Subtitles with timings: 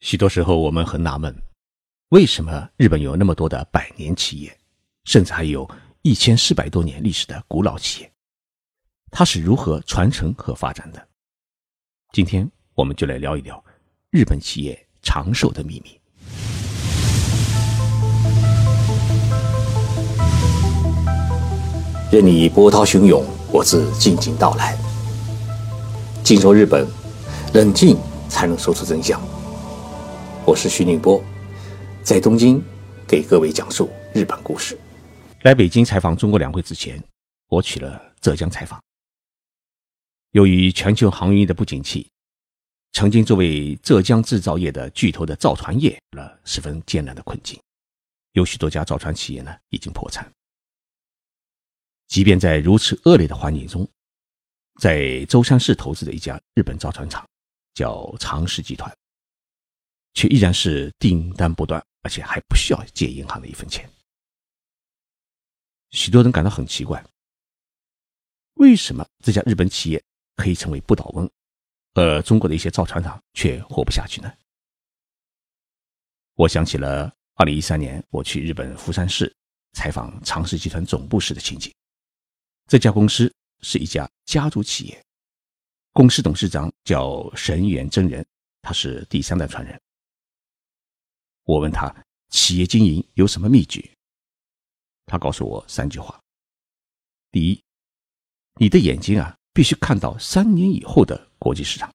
[0.00, 1.34] 许多时候，我们很纳闷，
[2.10, 4.56] 为什么日本有那么多的百年企业，
[5.04, 5.68] 甚至还有
[6.02, 8.12] 一千四百多年历史的古老企业，
[9.10, 11.08] 它是如何传承和发展的？
[12.12, 13.62] 今天，我们就来聊一聊
[14.10, 16.00] 日本企业长寿的秘密。
[22.12, 24.78] 任你波涛汹涌，我自静静到来。
[26.22, 26.86] 静说日本，
[27.52, 29.20] 冷静才能说出真相。
[30.48, 31.22] 我是徐宁波，
[32.02, 32.58] 在东京
[33.06, 34.78] 给各位讲述日本故事。
[35.42, 36.98] 来北京采访中国两会之前，
[37.48, 38.82] 我去了浙江采访。
[40.30, 42.10] 由于全球航运的不景气，
[42.92, 47.60] 曾经作为浙江制造业的巨头的造船业了十分艰难的困境，
[48.32, 50.26] 有许多家造船企业呢已经破产。
[52.06, 53.86] 即便在如此恶劣的环境中，
[54.80, 57.22] 在舟山市投资的一家日本造船厂，
[57.74, 58.90] 叫长实集团。
[60.14, 63.88] 却依然是订单不断，而且还不需要借银行的一分钱。
[65.90, 67.04] 许多人感到很奇怪，
[68.54, 70.02] 为什么这家日本企业
[70.36, 71.30] 可以成为不倒翁，
[71.94, 74.32] 而中国的一些造船厂却活不下去呢？
[76.34, 79.34] 我想起了二零一三年我去日本福山市
[79.72, 81.74] 采访长实集团总部时的情景。
[82.66, 83.32] 这家公司
[83.62, 85.04] 是一家家族企业，
[85.92, 88.26] 公司董事长叫神原真人，
[88.60, 89.80] 他是第三代传人。
[91.48, 91.90] 我问他
[92.28, 93.82] 企业经营有什么秘诀？
[95.06, 96.20] 他告诉我三句话：
[97.30, 97.58] 第一，
[98.56, 101.90] 你的眼睛啊必须看到三年以后的国际市场；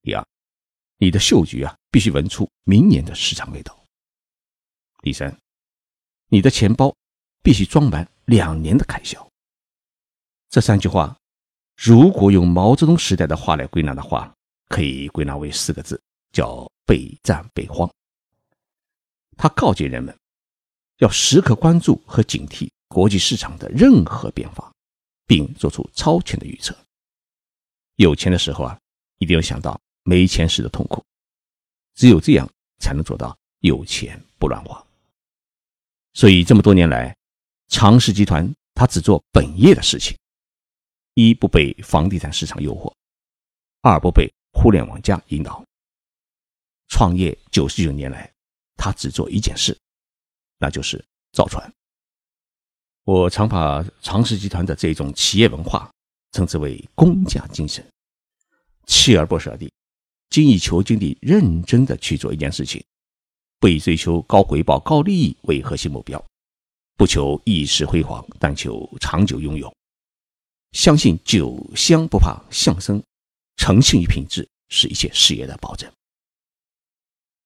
[0.00, 0.26] 第二，
[0.96, 3.74] 你的嗅觉啊必须闻出明年的市场味道；
[5.02, 5.38] 第三，
[6.28, 6.96] 你的钱包
[7.42, 9.28] 必须装满两年的开销。
[10.48, 11.14] 这三句话，
[11.76, 14.34] 如果用毛泽东时代的话来归纳的话，
[14.68, 17.86] 可以归纳为四个字，叫备战备荒。
[19.36, 20.16] 他告诫人们，
[20.98, 24.72] 要时刻关注和警惕国际市场的任何变化，
[25.26, 26.76] 并做出超前的预测。
[27.96, 28.78] 有钱的时候啊，
[29.18, 31.04] 一定要想到没钱时的痛苦，
[31.94, 32.48] 只有这样
[32.78, 34.84] 才能做到有钱不乱花。
[36.14, 37.16] 所以这么多年来，
[37.68, 40.16] 长实集团他只做本业的事情：
[41.14, 42.92] 一不被房地产市场诱惑，
[43.80, 45.64] 二不被互联网加引导。
[46.88, 48.30] 创业九十九年来。
[48.76, 49.76] 他只做一件事，
[50.58, 51.72] 那就是造船。
[53.04, 55.90] 我常把长实集团的这种企业文化
[56.32, 57.84] 称之为工匠精神，
[58.86, 59.72] 锲而不舍地、
[60.30, 62.82] 精益求精地、认真的去做一件事情，
[63.58, 66.24] 不以追求高回报、高利益为核心目标，
[66.96, 69.72] 不求一时辉煌，但求长久拥有。
[70.72, 73.02] 相信酒香不怕巷生，
[73.56, 75.92] 诚信与品质是一切事业的保证。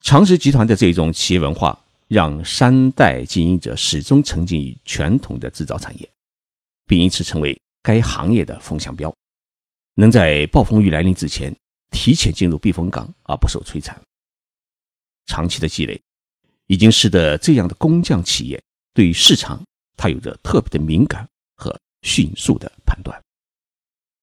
[0.00, 6.10] 长实集团的这种企业文化，让三代经营者始终沉浸于传统的制造产业，
[6.86, 9.14] 并因此成为该行业的风向标，
[9.94, 11.54] 能在暴风雨来临之前
[11.90, 14.00] 提前进入避风港而不受摧残。
[15.26, 16.00] 长期的积累，
[16.68, 18.62] 已经使得这样的工匠企业
[18.94, 19.62] 对于市场，
[19.96, 23.20] 它有着特别的敏感和迅速的判断。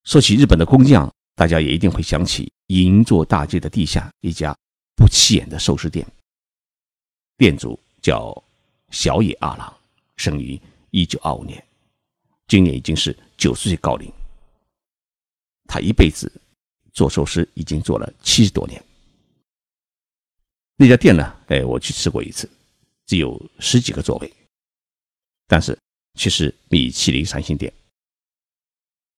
[0.04, 4.56] 说起日本的工匠，大家也一定会想起银座大街的地下一家。
[4.96, 6.06] 不起眼的寿司店，
[7.38, 8.44] 店主叫
[8.92, 9.74] 小野二郎，
[10.16, 10.60] 生于
[10.92, 11.64] 一九二五年，
[12.48, 14.12] 今年已经是九十岁高龄。
[15.68, 16.32] 他一辈子
[16.94, 18.82] 做寿司已经做了七十多年。
[20.78, 21.36] 那家店呢？
[21.48, 22.50] 哎，我去吃过一次，
[23.06, 24.34] 只有十几个座位，
[25.48, 25.78] 但是
[26.18, 27.74] 却是米其林三星店。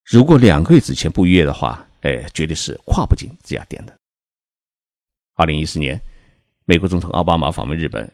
[0.06, 3.98] 如果两个月之前不预约的话，哎，绝对是跨不进这家店的。
[5.38, 6.02] 二零一四年，
[6.66, 8.12] 美国总统奥巴马访问日本，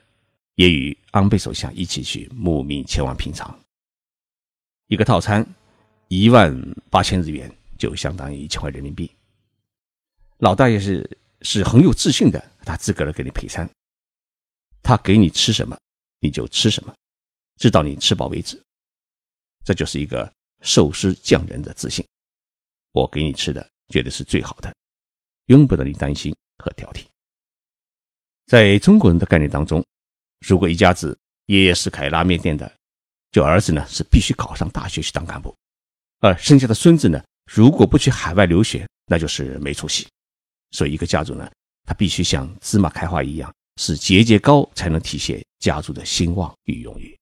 [0.55, 3.57] 也与安倍首相一起去慕名前往品尝。
[4.87, 5.47] 一个套餐
[6.09, 6.53] 一万
[6.89, 9.09] 八千日元，就相当于一千块人民币。
[10.39, 13.69] 老大爷是是很有自信的，他自个儿给你配餐，
[14.81, 15.79] 他给你吃什么
[16.19, 16.93] 你就吃什么，
[17.55, 18.61] 直到你吃饱为止。
[19.63, 20.29] 这就是一个
[20.59, 22.05] 寿司匠人的自信。
[22.91, 24.75] 我给你吃的绝对是最好的，
[25.45, 27.05] 用不得你担心和挑剔。
[28.47, 29.83] 在中国人的概念当中，
[30.45, 32.71] 如果一家子爷爷是开拉面店的，
[33.31, 35.55] 就儿子呢是必须考上大学去当干部，
[36.19, 40.07] 而剩下的孙子呢，如果不去海外留学，那就是没出息。
[40.71, 41.49] 所以一个家族呢，
[41.85, 47.17] 他必须像芝麻开花一样，是节节高，才能体现家族的兴旺与荣誉。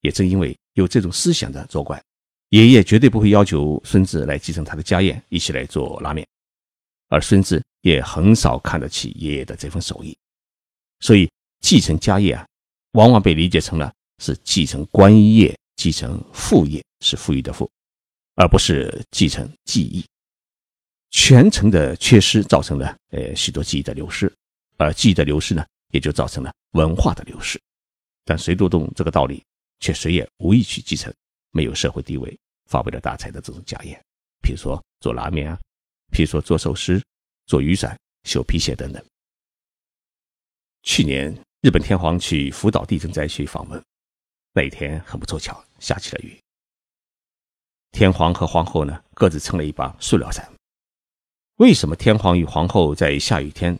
[0.00, 2.02] 也正因为有这种思想的作怪，
[2.50, 6.26] 爷爷绝对不会要求孙子来继承他的家业，一起来做拉面，
[7.08, 10.16] 而孙子也很少看得起爷爷的这份手艺，
[11.00, 11.30] 所以
[11.60, 12.46] 继承家业啊，
[12.92, 17.70] 往往被理解成了是继承官业、继承父业，是富裕的富，
[18.36, 20.04] 而不是继承技艺。
[21.10, 24.32] 传承的缺失造成了呃许多技艺的流失，
[24.78, 27.60] 而技艺的流失呢，也就造成了文化的流失。
[28.24, 29.44] 但谁都懂这个道理，
[29.80, 31.12] 却谁也无意去继承
[31.50, 34.00] 没有社会地位、发不了大财的这种家业。
[34.40, 35.60] 比如说做拉面啊，
[36.10, 37.02] 比如说做寿司、
[37.46, 39.04] 做雨伞、修皮鞋等等。
[40.82, 43.82] 去年日本天皇去福岛地震灾区访问，
[44.52, 46.38] 那一天很不凑巧，下起了雨。
[47.92, 50.50] 天皇和皇后呢，各自撑了一把塑料伞。
[51.56, 53.78] 为什么天皇与皇后在下雨天，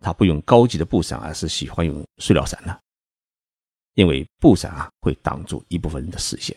[0.00, 2.78] 他不用高级的布伞，而是喜欢用塑料伞呢？
[3.94, 6.56] 因为布伞啊会挡住一部分人的视线，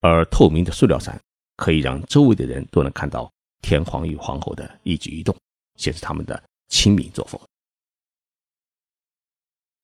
[0.00, 1.18] 而透明的塑料伞
[1.56, 5.34] 可以让周围的人都能看到天皇与皇后的一举一动，
[5.76, 7.40] 显示他们的亲民作风。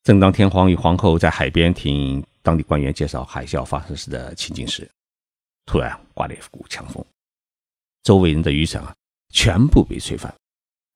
[0.02, 4.90] 正当天皇与皇后在海边听当地官员介绍海啸发生时的情景时，
[5.66, 7.04] 突然刮了一股强风，
[8.02, 8.94] 周围人的雨伞啊。
[9.34, 10.30] 全部被吹翻，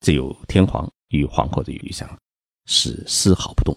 [0.00, 2.06] 只有天皇与皇后的雨伞
[2.66, 3.75] 是丝毫不动。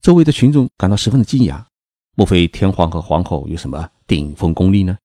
[0.00, 1.66] 周围的群众感到十分的惊讶，
[2.14, 4.96] 莫非天皇和皇后有什么顶峰功力呢？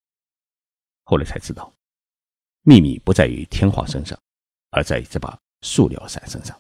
[1.04, 1.74] 后来才知道，
[2.62, 4.16] 秘密不在于天皇身上，
[4.72, 6.60] 而在这把塑料伞身上。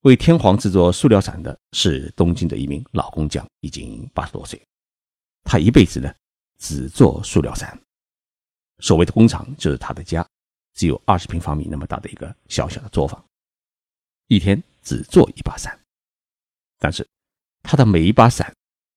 [0.00, 4.60] 为天皇制作塑料伞的是东京的一名老工匠，已经八十多岁，
[5.44, 6.14] 他一辈子呢
[6.58, 7.78] 只做塑料伞。
[8.80, 10.26] 所谓的工厂就是他的家。
[10.76, 13.24] 只有二十平方米那么大的一个小小的作坊，
[14.26, 15.78] 一天只做一把伞，
[16.80, 17.08] 但是
[17.62, 18.52] 他的每一把伞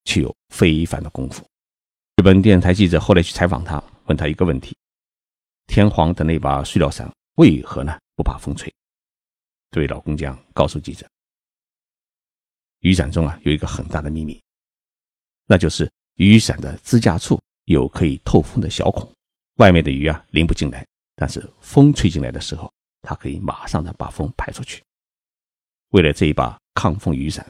[0.05, 1.47] 却有非凡的功夫。
[2.15, 4.75] 日本电视台记者后来去采访他，问他一个问题：
[5.67, 7.07] 天皇的那把塑料伞
[7.37, 8.73] 为何呢不怕风吹？
[9.69, 11.07] 这位老工匠告诉记者，
[12.79, 14.41] 雨伞中啊有一个很大的秘密，
[15.45, 19.07] 那就是雨伞的支架处有可以透风的小孔，
[19.57, 20.85] 外面的雨啊淋不进来。
[21.15, 22.73] 但是风吹进来的时候，
[23.03, 24.83] 它可以马上的把风排出去。
[25.89, 27.45] 为了这一把抗风雨伞，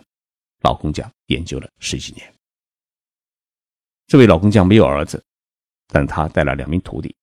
[0.64, 2.34] 老工匠研究了十几年。
[4.06, 5.24] 这位老工匠没有儿子，
[5.88, 7.16] 但他带了两名徒弟，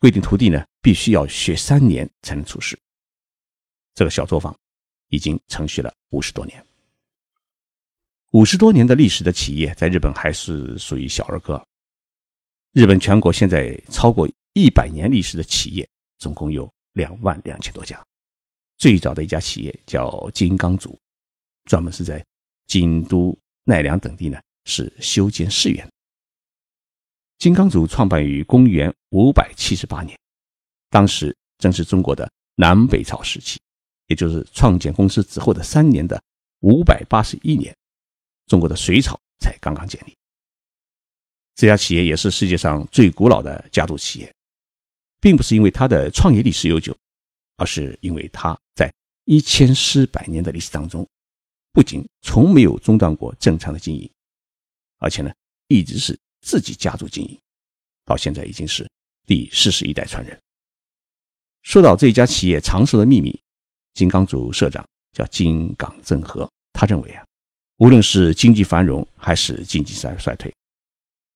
[0.00, 2.76] 规定徒弟呢必须要学三年才能出师。
[3.94, 4.52] 这个小作坊
[5.10, 6.66] 已经承续了五十多年。
[8.32, 11.64] 五十多年的历史的企业，在日本还是属于小儿科。
[12.72, 14.28] 日本全国现在超过。
[14.52, 15.88] 一百年历史的企业
[16.18, 18.04] 总共有两万两千多家。
[18.78, 20.98] 最早的一家企业叫金刚组，
[21.66, 22.22] 专门是在
[22.66, 25.88] 京都、奈良等地呢是修建寺院。
[27.38, 30.18] 金刚组创办于公元五百七十八年，
[30.88, 33.60] 当时正是中国的南北朝时期，
[34.06, 36.20] 也就是创建公司之后的三年的
[36.60, 37.76] 五百八十一年，
[38.46, 40.16] 中国的隋朝才刚刚建立。
[41.54, 44.34] 这家企业也是世界上最古老的家族企业。
[45.22, 46.96] 并不是因为它的创业历史悠久，
[47.56, 48.90] 而是因为它在
[49.26, 51.06] 一千四百年的历史当中，
[51.72, 54.10] 不仅从没有中断过正常的经营，
[54.96, 55.30] 而且呢，
[55.68, 57.38] 一直是自己家族经营，
[58.06, 58.90] 到现在已经是
[59.30, 60.36] 第四十一代传人。
[61.62, 63.40] 说到这家企业长寿的秘密，
[63.94, 67.24] 金刚组社长叫金港正和，他认为啊，
[67.76, 70.52] 无论是经济繁荣还是经济衰衰退，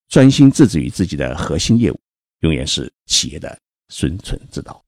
[0.08, 2.00] 专心致志于自己的核心业务，
[2.40, 3.56] 永远是企业的。
[3.90, 4.82] 生存之道。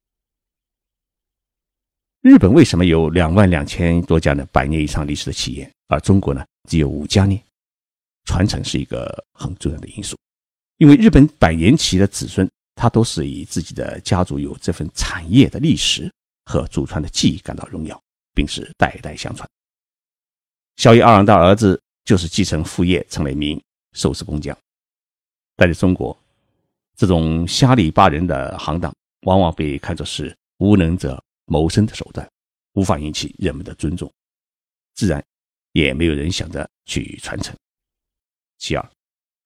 [2.22, 7.40] 日本为什么有两万两千多家的百年以上历史的企业，而中国呢只有五家呢？
[8.24, 10.16] 传承是一个很重要的因素，
[10.78, 16.08] 因为日本百年企业的子孙，他都是以自己的家族有这份产业的历史
[16.44, 18.00] 和祖传的技艺感到荣耀，
[18.32, 19.48] 并是代代相传。
[20.76, 23.60] 小野二郎的儿子就是继承父业，成了一名
[23.94, 24.56] 寿司工匠，
[25.56, 26.16] 但在中国。
[26.98, 32.26] 这种瞎里巴人的行当，往往被看作是无能者谋生的手段，
[32.72, 34.10] 无法引起人们的尊重，
[34.94, 35.22] 自然
[35.72, 37.54] 也没有人想着去传承。
[38.56, 38.90] 其二，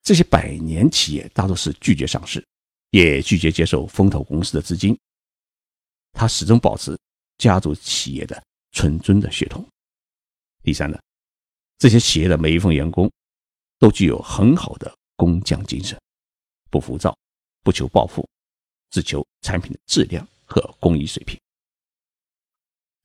[0.03, 2.45] 这些百年企业大多是拒绝上市，
[2.91, 4.99] 也拒绝接受风投公司的资金，
[6.13, 6.99] 他始终保持
[7.39, 8.43] 家族企业的
[8.73, 9.67] 纯尊的血统。
[10.63, 10.99] 第三呢，
[11.79, 13.11] 这些企业的每一份员工
[13.79, 15.99] 都具有很好的工匠精神，
[16.71, 17.17] 不浮躁。
[17.63, 18.27] 不求暴富，
[18.91, 21.39] 只求产品的质量和工艺水平。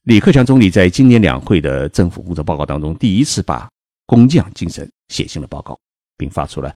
[0.03, 3.69] 李克强总理在今年两会的政府工作报告当中，第一次把
[4.05, 5.77] 工匠精神写进了报告，
[6.15, 6.73] 并发出了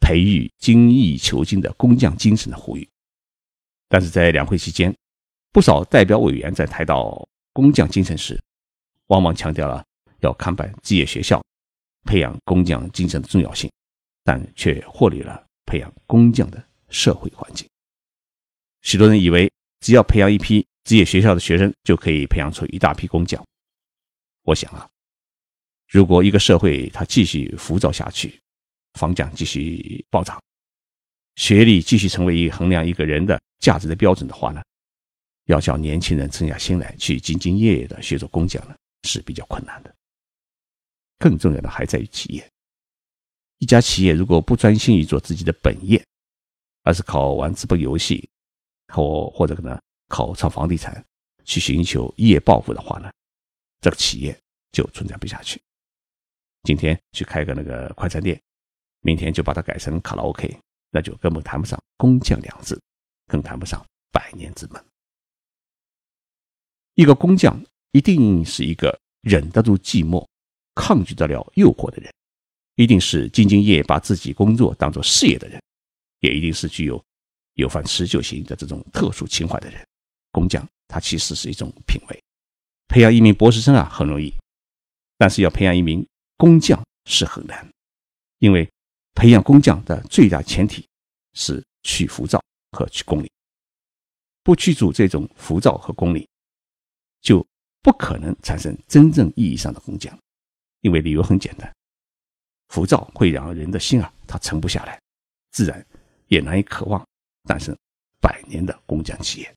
[0.00, 2.88] 培育精益求精的工匠精神的呼吁。
[3.88, 4.94] 但是在两会期间，
[5.52, 8.40] 不少代表委员在谈到工匠精神时，
[9.06, 9.84] 往往强调了
[10.20, 11.42] 要看办职业学校，
[12.04, 13.70] 培养工匠精神的重要性，
[14.24, 17.68] 但却忽略了培养工匠的社会环境。
[18.82, 23.44] 许多人以为，只要培养一批职业学校的学生，就可以培养出一大批工匠。
[24.42, 24.88] 我想啊，
[25.88, 28.40] 如果一个社会它继续浮躁下去，
[28.94, 30.42] 房价继续暴涨，
[31.36, 34.62] 学历继续成为一衡量一个人的价值的标准的话呢？
[35.46, 39.92] 要叫年轻人沉下心来去兢兢业业的学做工匠呢，是比较困难的。
[41.18, 42.50] 更重要的还在于企业。
[43.58, 46.02] 一家企业如果不专心于做自己的本业，
[46.82, 48.28] 而是靠玩资本游戏，
[48.88, 49.78] 或或者可能
[50.08, 51.04] 靠炒房地产
[51.44, 53.10] 去寻求一夜暴富的话呢，
[53.80, 54.38] 这个企业
[54.72, 55.60] 就存在不下去。
[56.62, 58.40] 今天去开个那个快餐店，
[59.00, 60.58] 明天就把它改成卡拉 OK，
[60.90, 62.80] 那就根本谈不上工匠两字，
[63.26, 64.84] 更谈不上百年之门。
[66.94, 70.26] 一个工匠一定是一个忍得住寂寞、
[70.74, 72.12] 抗拒得了诱惑的人，
[72.74, 75.62] 一定是兢兢业业把自己工作当做事业的人，
[76.20, 77.02] 也一定是具有
[77.54, 79.82] 有饭吃就行的这种特殊情怀的人。
[80.30, 82.22] 工匠他其实是一种品味。
[82.88, 84.32] 培养一名博士生啊很容易，
[85.16, 87.66] 但是要培养一名工匠是很难，
[88.38, 88.68] 因为
[89.14, 90.86] 培养工匠的最大前提
[91.34, 93.30] 是去浮躁和去功利。
[94.42, 96.28] 不去除这种浮躁和功利。
[97.20, 97.46] 就
[97.82, 100.18] 不可能产生真正意义上的工匠，
[100.80, 101.70] 因为理由很简单，
[102.68, 104.98] 浮躁会让人的心啊，它沉不下来，
[105.50, 105.86] 自然
[106.28, 107.06] 也难以渴望
[107.44, 107.76] 诞生
[108.18, 109.54] 百年的工匠企业。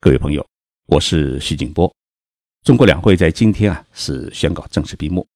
[0.00, 0.46] 各位朋友，
[0.86, 1.94] 我是徐景波。
[2.62, 5.28] 中国两会在今天啊是宣告正式闭幕。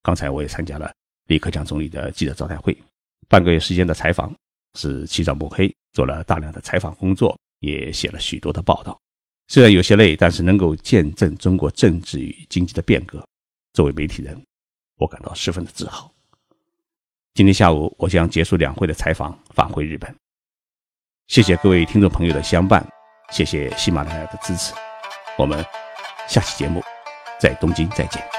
[0.00, 0.94] 刚才我也参加了
[1.28, 2.76] 李克强总理的记者招待会，
[3.28, 4.34] 半个月时间的采访
[4.74, 8.98] 是起早摸黑做了大量的采访工作，也写了许多的报道。
[9.46, 13.24] 虽然有些累，但是能够见证中国政治与经济的变革，
[13.72, 14.38] 作为媒体人，
[14.96, 16.10] 我感到十分的自豪。
[17.34, 20.14] 今天下午，我将结束两会的采访，返回日本。
[21.28, 22.86] 谢谢各位听众朋友的相伴，
[23.30, 24.72] 谢谢喜马拉雅的支持。
[25.38, 25.62] 我们
[26.26, 26.82] 下期节目
[27.38, 28.37] 在东京再见。